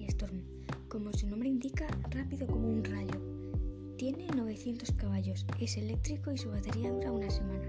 [0.00, 0.40] Firestorm,
[0.88, 3.20] como su nombre indica, rápido como un rayo.
[3.98, 7.68] Tiene 900 caballos, es eléctrico y su batería dura una semana.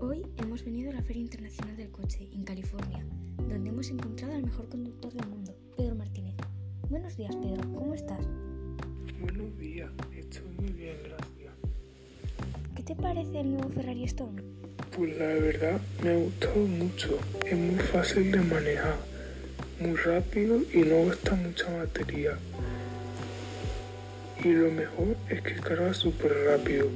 [0.00, 3.06] Hoy hemos venido a la Feria Internacional del Coche, en California,
[3.48, 6.34] donde hemos encontrado al mejor conductor del mundo, Pedro Martínez.
[6.88, 8.26] Buenos días, Pedro, ¿cómo estás?
[9.20, 11.54] Buenos días, estoy muy bien, gracias.
[12.74, 14.34] ¿Qué te parece el nuevo Ferrari Storm?
[14.96, 19.09] Pues la verdad me ha gustado mucho, es muy fácil de manejar
[19.80, 22.32] muy rápido y no gasta mucha batería.
[24.42, 26.88] Y lo mejor es que carga súper rápido.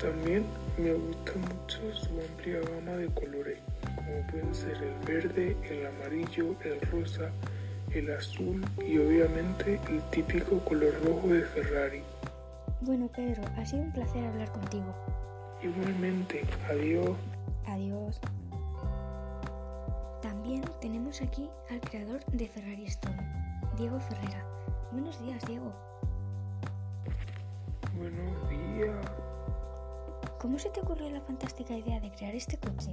[0.00, 0.44] También
[0.78, 3.58] me gusta mucho su amplia gama de colores,
[3.96, 7.30] como pueden ser el verde, el amarillo, el rosa,
[7.92, 12.02] el azul y obviamente el típico color rojo de Ferrari.
[12.80, 14.94] Bueno, Pedro, ha sido un placer hablar contigo.
[15.62, 17.16] Igualmente, adiós.
[17.66, 18.20] Adiós.
[20.84, 23.16] Tenemos aquí al creador de Ferrari Stone,
[23.78, 24.44] Diego Ferrera.
[24.92, 25.72] Buenos días, Diego.
[27.96, 29.06] Buenos días.
[30.38, 32.90] ¿Cómo se te ocurrió la fantástica idea de crear este coche?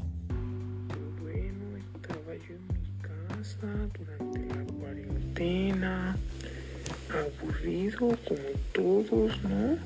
[1.22, 3.67] Bueno, estaba yo en mi casa
[4.00, 6.17] durante la cuarentena,
[7.09, 9.78] aburrido como todos, ¿no?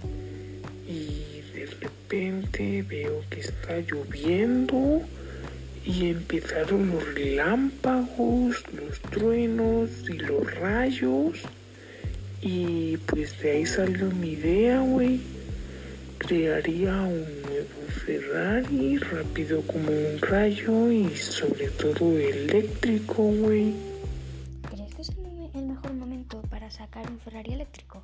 [0.88, 5.02] Y de repente veo que está lloviendo
[5.86, 11.42] y empezaron los relámpagos, los truenos y los rayos.
[12.42, 15.22] Y pues de ahí salió mi idea, güey.
[16.17, 23.73] Crearía un nuevo Ferrari rápido como un rayo y sobre todo eléctrico, güey.
[24.70, 25.09] ¿Crees que es
[25.53, 28.03] el, mejor momento para sacar un Ferrari eléctrico?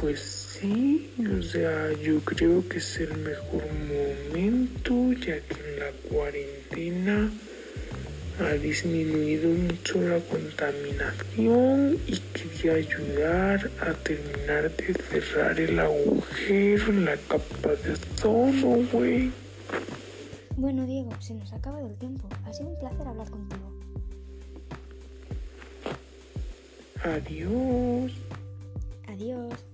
[0.00, 5.90] Pues sí, o sea, yo creo que es el mejor momento ya que en la
[6.08, 7.30] cuarentena
[8.40, 17.04] ha disminuido mucho la contaminación y quería ayudar a terminar de cerrar el agujero en
[17.04, 19.30] la capa de ozono, güey.
[20.56, 22.28] Bueno, Diego, se nos ha acabado el tiempo.
[22.44, 23.72] Ha sido un placer hablar contigo.
[27.04, 28.12] Adiós.
[29.08, 29.71] Adiós.